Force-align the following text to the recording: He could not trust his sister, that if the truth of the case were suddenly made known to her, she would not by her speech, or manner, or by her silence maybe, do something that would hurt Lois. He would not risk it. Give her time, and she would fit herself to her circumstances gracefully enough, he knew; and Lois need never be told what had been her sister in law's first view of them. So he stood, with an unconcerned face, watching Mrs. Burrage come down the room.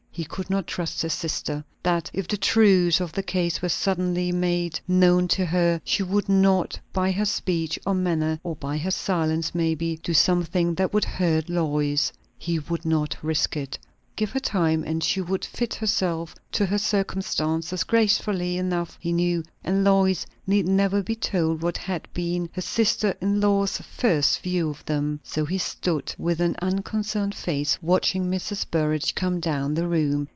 He 0.13 0.25
could 0.25 0.49
not 0.49 0.67
trust 0.67 1.01
his 1.03 1.13
sister, 1.13 1.63
that 1.83 2.11
if 2.13 2.27
the 2.27 2.35
truth 2.35 2.99
of 2.99 3.13
the 3.13 3.23
case 3.23 3.61
were 3.61 3.69
suddenly 3.69 4.33
made 4.33 4.77
known 4.85 5.29
to 5.29 5.45
her, 5.45 5.79
she 5.85 6.03
would 6.03 6.27
not 6.27 6.77
by 6.91 7.11
her 7.11 7.23
speech, 7.23 7.79
or 7.87 7.93
manner, 7.93 8.37
or 8.43 8.57
by 8.57 8.77
her 8.77 8.91
silence 8.91 9.55
maybe, 9.55 10.01
do 10.03 10.13
something 10.13 10.75
that 10.75 10.93
would 10.93 11.05
hurt 11.05 11.47
Lois. 11.47 12.11
He 12.37 12.59
would 12.59 12.83
not 12.85 13.15
risk 13.21 13.55
it. 13.55 13.79
Give 14.17 14.31
her 14.31 14.41
time, 14.41 14.83
and 14.83 15.03
she 15.03 15.19
would 15.19 15.43
fit 15.45 15.73
herself 15.75 16.35
to 16.51 16.65
her 16.67 16.77
circumstances 16.77 17.83
gracefully 17.85 18.57
enough, 18.57 18.97
he 18.99 19.13
knew; 19.13 19.41
and 19.63 19.83
Lois 19.85 20.27
need 20.45 20.67
never 20.67 21.01
be 21.01 21.15
told 21.15 21.63
what 21.63 21.77
had 21.77 22.07
been 22.13 22.49
her 22.53 22.61
sister 22.61 23.15
in 23.19 23.39
law's 23.39 23.77
first 23.79 24.41
view 24.43 24.69
of 24.69 24.85
them. 24.85 25.21
So 25.23 25.45
he 25.45 25.57
stood, 25.57 26.13
with 26.19 26.39
an 26.39 26.55
unconcerned 26.61 27.33
face, 27.33 27.79
watching 27.81 28.29
Mrs. 28.29 28.65
Burrage 28.69 29.15
come 29.15 29.39
down 29.39 29.73
the 29.73 29.87
room. 29.87 30.27